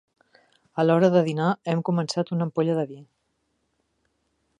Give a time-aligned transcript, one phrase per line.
[0.83, 3.01] A l'hora de dinar hem començat una ampolla de vi.